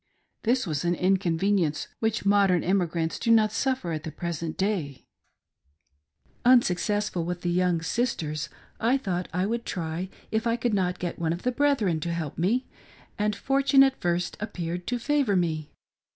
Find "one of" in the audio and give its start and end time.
11.19-11.43